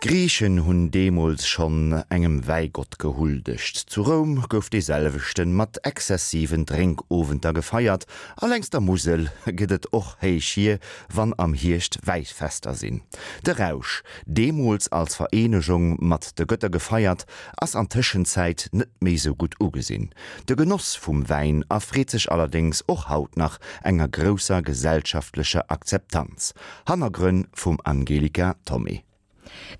[0.00, 3.76] Griechen hunn Demols schon engem Weigott gehuldecht.
[3.76, 8.06] Zu Rom gouf dieselwechten mat exzessiven Drinkofenter gefeiert,
[8.36, 10.76] allngst der Musel gidet och heichie,
[11.12, 13.02] wann am Hicht weichfester sinn.
[13.44, 17.26] De Rausch, Demols als Verenegung mat de Götter gefeiert,
[17.56, 20.14] ass an Tischschenzeit net méi so gut ugesinn.
[20.48, 26.54] De Genoss vum Wein erfried sich allerdings och haut nach enger grosser gesellschaftlicher Akzeptanz.
[26.86, 29.07] Hannergrünn vum Angelika Tommy.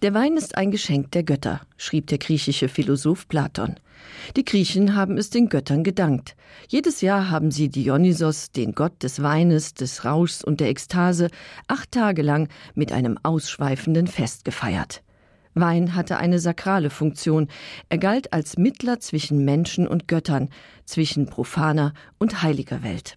[0.02, 3.76] Der Wein ist ein Geschenk der Götter, schrieb der griechische Philosoph Platon.
[4.36, 6.36] Die Griechen haben es den Göttern gedankt.
[6.68, 11.28] Jedes Jahr haben sie Dionysos, den Gott des Weines, des Rauschs und der Ekstase,
[11.66, 15.02] acht Tage lang mit einem ausschweifenden Fest gefeiert.
[15.54, 17.48] Wein hatte eine sakrale Funktion.
[17.88, 20.50] Er galt als Mittler zwischen Menschen und Göttern,
[20.84, 23.16] zwischen profaner und heiliger Welt.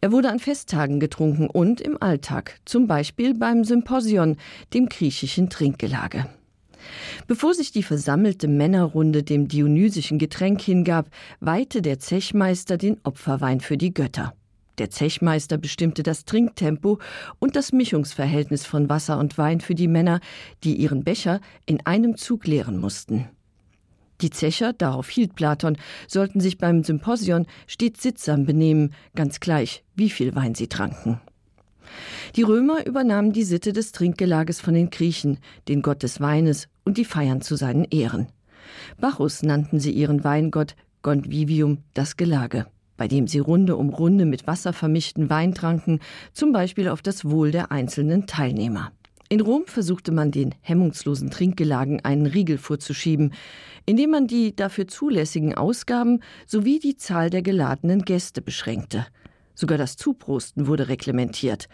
[0.00, 4.36] Er wurde an Festtagen getrunken und im Alltag, zum Beispiel beim Symposion,
[4.74, 6.26] dem griechischen Trinkgelage.
[7.26, 11.08] Bevor sich die versammelte Männerrunde dem dionysischen Getränk hingab,
[11.40, 14.34] weihte der Zechmeister den Opferwein für die Götter.
[14.78, 16.98] Der Zechmeister bestimmte das Trinktempo
[17.40, 20.20] und das Mischungsverhältnis von Wasser und Wein für die Männer,
[20.62, 23.28] die ihren Becher in einem Zug leeren mussten.
[24.20, 25.76] Die Zecher, darauf hielt Platon,
[26.08, 31.20] sollten sich beim Symposion stets sittsam benehmen, ganz gleich, wie viel Wein sie tranken.
[32.36, 36.98] Die Römer übernahmen die Sitte des Trinkgelages von den Griechen, den Gott des Weines und
[36.98, 38.26] die Feiern zu seinen Ehren.
[39.00, 44.46] Bacchus nannten sie ihren Weingott Gondvivium das Gelage, bei dem sie Runde um Runde mit
[44.46, 46.00] Wasser vermischten Wein tranken,
[46.32, 48.92] zum Beispiel auf das Wohl der einzelnen Teilnehmer.
[49.30, 53.34] In Rom versuchte man den hemmungslosen Trinkgelagen einen Riegel vorzuschieben,
[53.84, 59.06] indem man die dafür zulässigen Ausgaben sowie die Zahl der geladenen Gäste beschränkte.
[59.54, 61.68] Sogar das Zuprosten wurde reglementiert.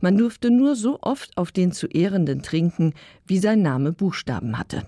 [0.00, 2.92] Man durfte nur so oft auf den zu ehrenden trinken,
[3.26, 4.82] wie sein Name Buchstaben hatte.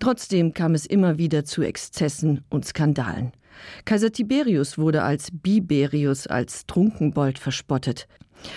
[0.00, 3.32] Trotzdem kam es immer wieder zu Exzessen und Skandalen.
[3.84, 8.08] Kaiser Tiberius wurde als Biberius als Trunkenbold verspottet.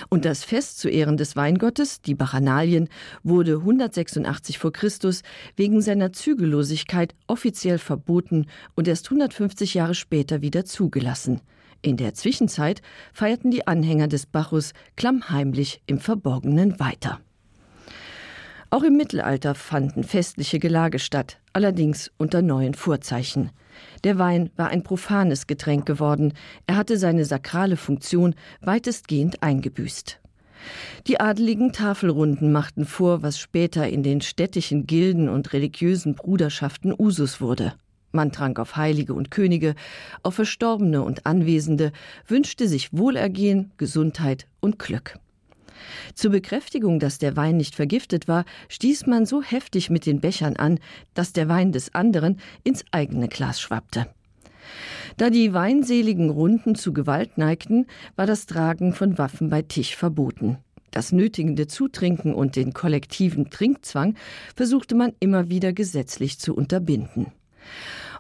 [0.10, 2.90] Und das Fest zu Ehren des Weingottes, die Bacchanalien,
[3.24, 5.24] wurde 186 vor Christus
[5.56, 11.42] wegen seiner Zügellosigkeit offiziell verboten und erst 150 Jahre später wieder zugelassen.
[11.82, 12.82] In der Zwischenzeit
[13.14, 17.20] feierten die Anhänger des Bacchus klammheimlich im Verborgenen weiter.
[18.70, 23.52] Auch im Mittelalter fanden festliche Gelage statt, allerdings unter neuen Vorzeichen.
[24.04, 26.34] Der Wein war ein profanes Getränk geworden,
[26.66, 30.20] er hatte seine sakrale Funktion weitestgehend eingebüßt.
[31.08, 37.40] Die adeligen Tafelrunden machten vor, was später in den städtischen Gilden und religiösen Bruderschaften Usus
[37.40, 37.74] wurde.
[38.12, 39.76] Man trank auf Heilige und Könige,
[40.24, 41.94] auf Verstorbene und Anwesende,
[42.28, 45.20] wünschte sich Wohlergehen, Gesundheit und Glück.
[46.14, 50.56] Zur Bekräftigung, dass der Wein nicht vergiftet war, stieß man so heftig mit den Bechern
[50.56, 50.80] an,
[51.14, 54.08] dass der Wein des anderen ins eigene Glas schwappte.
[55.18, 60.58] Da die weinseligen Runden zu Gewalt neigten, war das Tragen von Waffen bei Tisch verboten.
[60.92, 64.16] Das nötigende Zutrinken und den kollektiven Trinkzwang
[64.56, 67.28] versuchte man immer wieder gesetzlich zu unterbinden.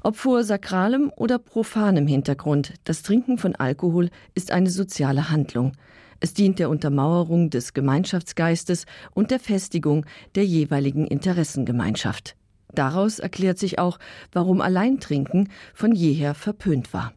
[0.03, 5.73] Ob vor sakralem oder profanem Hintergrund, das Trinken von Alkohol ist eine soziale Handlung.
[6.19, 10.05] Es dient der Untermauerung des Gemeinschaftsgeistes und der Festigung
[10.35, 12.35] der jeweiligen Interessengemeinschaft.
[12.73, 13.97] Daraus erklärt sich auch,
[14.31, 17.13] warum Alleintrinken von jeher verpönt war.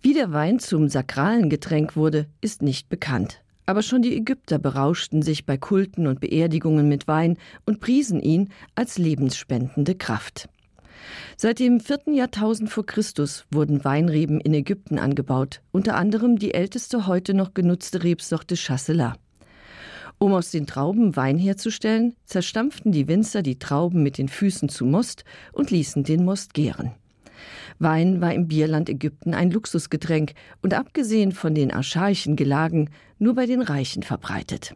[0.00, 3.42] Wie der Wein zum sakralen Getränk wurde, ist nicht bekannt.
[3.66, 7.36] Aber schon die Ägypter berauschten sich bei Kulten und Beerdigungen mit Wein
[7.66, 10.48] und priesen ihn als lebensspendende Kraft.
[11.36, 17.06] Seit dem vierten Jahrtausend vor Christus wurden Weinreben in Ägypten angebaut, unter anderem die älteste
[17.06, 19.14] heute noch genutzte Rebsorte Chasselas.
[20.18, 24.84] Um aus den Trauben Wein herzustellen, zerstampften die Winzer die Trauben mit den Füßen zu
[24.84, 26.92] Most und ließen den Most gären.
[27.78, 33.46] Wein war im Bierland Ägypten ein Luxusgetränk und abgesehen von den archaischen Gelagen nur bei
[33.46, 34.74] den Reichen verbreitet.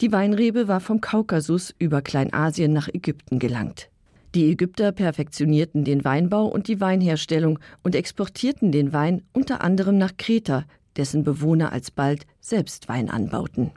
[0.00, 3.88] Die Weinrebe war vom Kaukasus über Kleinasien nach Ägypten gelangt.
[4.34, 10.16] Die Ägypter perfektionierten den Weinbau und die Weinherstellung und exportierten den Wein unter anderem nach
[10.16, 10.64] Kreta,
[10.96, 13.72] dessen Bewohner alsbald selbst Wein anbauten.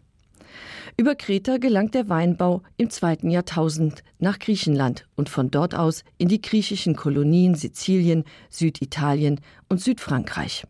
[0.97, 6.29] Über Kreta gelangt der Weinbau im zweiten Jahrtausend nach Griechenland und von dort aus in
[6.29, 10.65] die griechischen Kolonien Sizilien, Süditalien und Südfrankreich.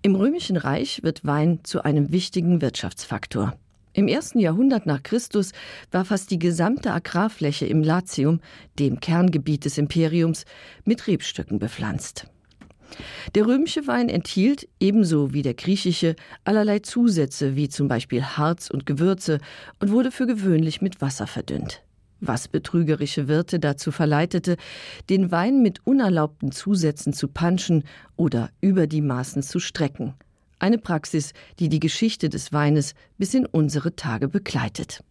[0.00, 3.58] Im römischen Reich wird Wein zu einem wichtigen Wirtschaftsfaktor.
[3.96, 5.52] Im ersten Jahrhundert nach Christus
[5.90, 8.40] war fast die gesamte Agrarfläche im Latium,
[8.78, 10.44] dem Kerngebiet des Imperiums,
[10.84, 12.26] mit Rebstöcken bepflanzt.
[13.34, 16.14] Der römische Wein enthielt, ebenso wie der griechische,
[16.44, 19.38] allerlei Zusätze wie zum Beispiel Harz und Gewürze
[19.80, 21.82] und wurde für gewöhnlich mit Wasser verdünnt.
[22.20, 24.56] was betrügerische Wirte dazu verleitete,
[25.08, 27.84] den Wein mit unerlaubten Zusätzen zu panschen
[28.16, 30.14] oder über die Maßen zu strecken.
[30.58, 35.02] Eine Praxis, die die Geschichte des Weines bis in unsere Tage begleitet.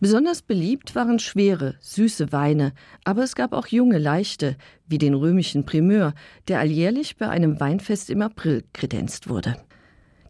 [0.00, 2.72] Besonders beliebt waren schwere, süße Weine,
[3.04, 4.56] aber es gab auch junge, leichte,
[4.86, 6.14] wie den römischen Primeur,
[6.48, 9.56] der alljährlich bei einem Weinfest im April kredenzt wurde.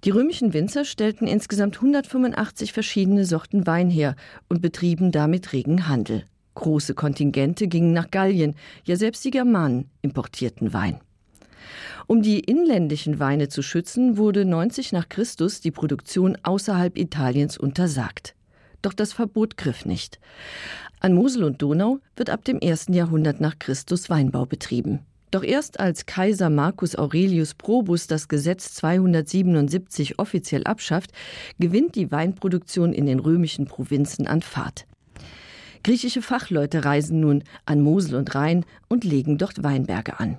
[0.05, 4.17] Die römischen Winzer stellten insgesamt 185 verschiedene Sorten Wein her
[4.49, 6.25] und betrieben damit regen Handel.
[6.55, 11.01] Große Kontingente gingen nach Gallien, ja selbst die Germanen importierten Wein.
[12.07, 18.35] Um die inländischen Weine zu schützen, wurde 90 nach Christus die Produktion außerhalb Italiens untersagt.
[18.83, 20.19] Doch das Verbot griff nicht.
[21.01, 25.01] An Mosel und Donau wird ab dem ersten Jahrhundert nach Christus Weinbau betrieben.
[25.31, 31.11] Doch erst als Kaiser Marcus Aurelius Probus das Gesetz 277 offiziell abschafft,
[31.59, 34.87] gewinnt die Weinproduktion in den römischen Provinzen an Fahrt.
[35.83, 40.39] Griechische Fachleute reisen nun an Mosel und Rhein und legen dort Weinberge an.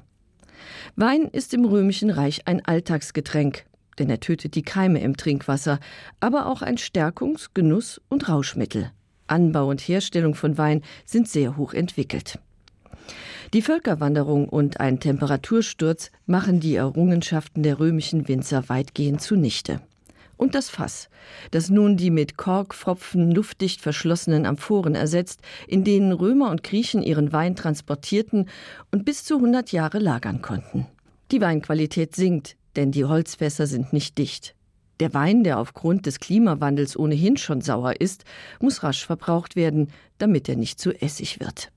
[0.95, 3.65] Wein ist im römischen Reich ein Alltagsgetränk,
[3.99, 5.79] denn er tötet die Keime im Trinkwasser,
[6.19, 8.91] aber auch ein Stärkungs-, Genuss- und Rauschmittel.
[9.27, 12.39] Anbau und Herstellung von Wein sind sehr hoch entwickelt.
[13.53, 19.81] Die Völkerwanderung und ein Temperatursturz machen die Errungenschaften der römischen Winzer weitgehend zunichte.
[20.37, 21.09] Und das Fass,
[21.51, 27.31] das nun die mit Korkpfropfen luftdicht verschlossenen Amphoren ersetzt, in denen Römer und Griechen ihren
[27.31, 28.49] Wein transportierten
[28.91, 30.87] und bis zu 100 Jahre lagern konnten.
[31.31, 34.55] Die Weinqualität sinkt, denn die Holzfässer sind nicht dicht.
[34.99, 38.23] Der Wein, der aufgrund des Klimawandels ohnehin schon sauer ist,
[38.61, 41.71] muss rasch verbraucht werden, damit er nicht zu essig wird.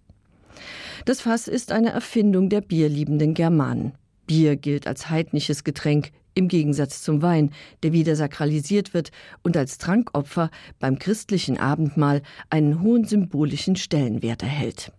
[1.04, 3.92] Das Fass ist eine Erfindung der bierliebenden Germanen.
[4.26, 7.50] Bier gilt als heidnisches Getränk, im Gegensatz zum Wein,
[7.82, 9.10] der wieder sakralisiert wird
[9.42, 14.92] und als Trankopfer beim christlichen Abendmahl einen hohen symbolischen Stellenwert erhält.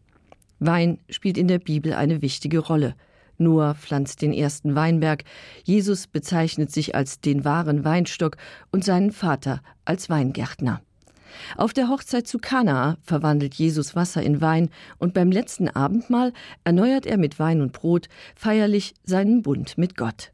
[0.60, 2.96] Wein spielt in der Bibel eine wichtige Rolle.
[3.38, 5.24] Noah pflanzt den ersten Weinberg,
[5.64, 8.36] Jesus bezeichnet sich als den wahren Weinstock
[8.72, 10.82] und seinen Vater als Weingärtner.
[11.56, 16.34] Auf der Hochzeit zu Kanaa verwandelt Jesus Wasser in Wein und beim letzten Abendmahl
[16.66, 20.34] erneuert er mit Wein und Brot feierlich seinen Bund mit Gott.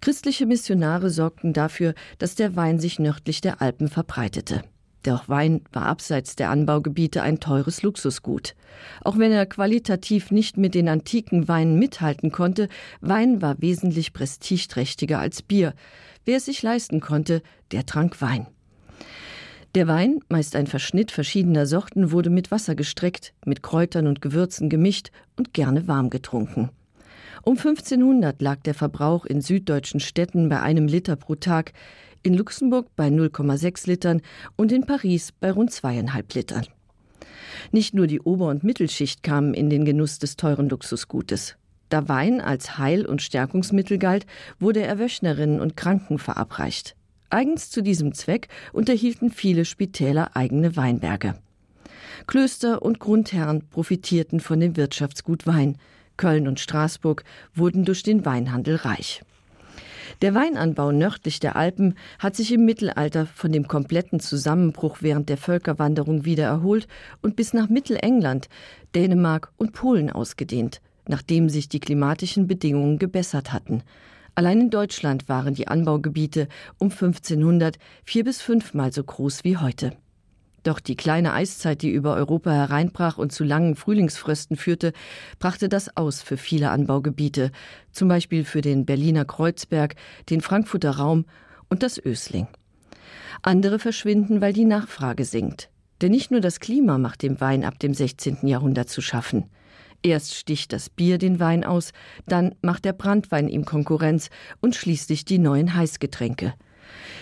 [0.00, 4.62] Christliche Missionare sorgten dafür, dass der Wein sich nördlich der Alpen verbreitete.
[5.02, 8.54] Doch Wein war abseits der Anbaugebiete ein teures Luxusgut.
[9.02, 12.68] Auch wenn er qualitativ nicht mit den antiken Weinen mithalten konnte,
[13.00, 15.74] Wein war wesentlich prestigeträchtiger als Bier.
[16.24, 18.48] Wer es sich leisten konnte, der trank Wein.
[19.74, 24.68] Der Wein, meist ein Verschnitt verschiedener Sorten, wurde mit Wasser gestreckt, mit Kräutern und Gewürzen
[24.68, 26.70] gemischt und gerne warm getrunken.
[27.48, 31.72] Um 1500 lag der Verbrauch in süddeutschen Städten bei einem Liter pro Tag,
[32.22, 34.20] in Luxemburg bei 0,6 Litern
[34.56, 36.66] und in Paris bei rund zweieinhalb Litern.
[37.72, 41.56] Nicht nur die Ober- und Mittelschicht kamen in den Genuss des teuren Luxusgutes.
[41.88, 44.26] Da Wein als Heil- und Stärkungsmittel galt,
[44.60, 46.96] wurde er Wöchnerinnen und Kranken verabreicht.
[47.30, 51.34] Eigens zu diesem Zweck unterhielten viele Spitäler eigene Weinberge.
[52.26, 55.78] Klöster und Grundherren profitierten von dem Wirtschaftsgut Wein.
[56.18, 57.24] Köln und Straßburg
[57.54, 59.22] wurden durch den Weinhandel reich.
[60.20, 65.36] Der Weinanbau nördlich der Alpen hat sich im Mittelalter von dem kompletten Zusammenbruch während der
[65.36, 66.88] Völkerwanderung wieder erholt
[67.22, 68.48] und bis nach Mittelengland,
[68.94, 73.82] Dänemark und Polen ausgedehnt, nachdem sich die klimatischen Bedingungen gebessert hatten.
[74.34, 76.48] Allein in Deutschland waren die Anbaugebiete
[76.78, 79.92] um 1500 vier bis fünfmal so groß wie heute.
[80.62, 84.92] Doch die kleine Eiszeit, die über Europa hereinbrach und zu langen Frühlingsfrösten führte,
[85.38, 87.52] brachte das aus für viele Anbaugebiete,
[87.92, 89.94] zum Beispiel für den Berliner Kreuzberg,
[90.30, 91.24] den Frankfurter Raum
[91.68, 92.48] und das Ösling.
[93.42, 95.70] Andere verschwinden, weil die Nachfrage sinkt.
[96.00, 98.46] Denn nicht nur das Klima macht dem Wein ab dem 16.
[98.46, 99.44] Jahrhundert zu schaffen.
[100.02, 101.92] Erst sticht das Bier den Wein aus,
[102.26, 106.54] dann macht der Brandwein ihm Konkurrenz und schließlich die neuen Heißgetränke.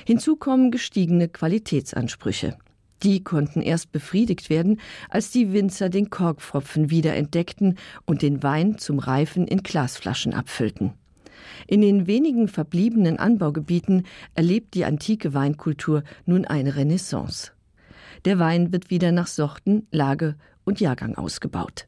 [0.06, 2.56] Hinzu kommen gestiegene Qualitätsansprüche.
[3.02, 7.76] Die konnten erst befriedigt werden, als die Winzer den Korkpfropfen wieder entdeckten
[8.06, 10.94] und den Wein zum Reifen in Glasflaschen abfüllten.
[11.66, 17.52] In den wenigen verbliebenen Anbaugebieten erlebt die antike Weinkultur nun eine Renaissance.
[18.24, 21.86] Der Wein wird wieder nach Sorten, Lage und Jahrgang ausgebaut.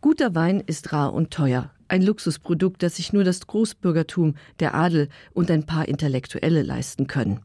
[0.00, 5.08] Guter Wein ist rar und teuer, ein Luxusprodukt, das sich nur das Großbürgertum, der Adel
[5.32, 7.40] und ein paar Intellektuelle leisten können.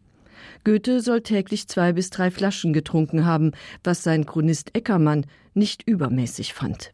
[0.63, 3.51] Goethe soll täglich zwei bis drei Flaschen getrunken haben,
[3.83, 6.91] was sein Chronist Eckermann nicht übermäßig fand.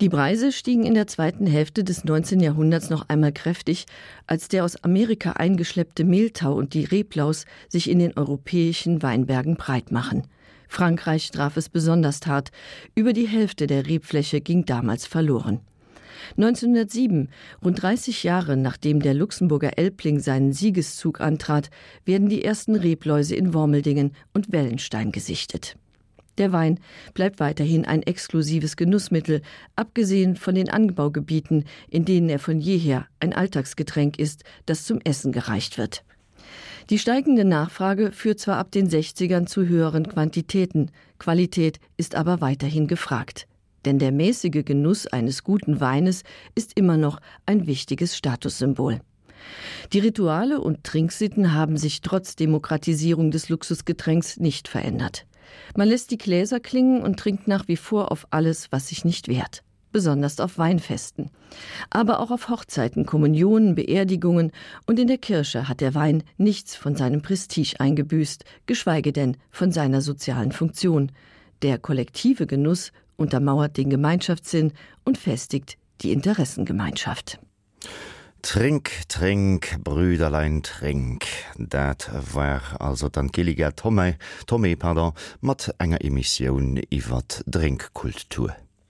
[0.00, 2.40] Die Preise stiegen in der zweiten Hälfte des 19.
[2.40, 3.86] Jahrhunderts noch einmal kräftig,
[4.26, 9.90] als der aus Amerika eingeschleppte Mehltau und die Reblaus sich in den europäischen Weinbergen breit
[9.90, 10.26] machen.
[10.68, 12.50] Frankreich traf es besonders hart.
[12.94, 15.60] Über die Hälfte der Rebfläche ging damals verloren.
[16.36, 17.28] 1907,
[17.64, 21.70] rund 30 Jahre nachdem der Luxemburger Elbling seinen Siegeszug antrat,
[22.04, 25.76] werden die ersten Rebläuse in Wormeldingen und Wellenstein gesichtet.
[26.38, 26.80] Der Wein
[27.14, 29.40] bleibt weiterhin ein exklusives Genussmittel,
[29.74, 35.32] abgesehen von den Anbaugebieten, in denen er von jeher ein Alltagsgetränk ist, das zum Essen
[35.32, 36.04] gereicht wird.
[36.90, 42.86] Die steigende Nachfrage führt zwar ab den 60ern zu höheren Quantitäten, Qualität ist aber weiterhin
[42.86, 43.48] gefragt.
[43.86, 46.24] Denn der mäßige Genuss eines guten Weines
[46.54, 49.00] ist immer noch ein wichtiges Statussymbol.
[49.92, 55.26] Die Rituale und Trinksitten haben sich trotz Demokratisierung des Luxusgetränks nicht verändert.
[55.76, 59.28] Man lässt die Gläser klingen und trinkt nach wie vor auf alles, was sich nicht
[59.28, 59.62] wehrt
[59.96, 61.30] besonders auf Weinfesten.
[61.88, 64.52] Aber auch auf Hochzeiten, Kommunionen, Beerdigungen
[64.84, 69.72] und in der Kirche hat der Wein nichts von seinem Prestige eingebüßt, geschweige denn von
[69.72, 71.12] seiner sozialen Funktion.
[71.62, 74.72] Der kollektive Genuss untermauert den Gemeinschaftssinn
[75.04, 77.38] und festigt die Interessengemeinschaft.
[78.42, 81.24] Trink, trink, Brüderlein trink.
[81.56, 84.14] Dat war also dann gilliger Tommy,
[84.46, 88.54] Tommy pardon, mat enger Emissionioun iwwer Drinkkultur.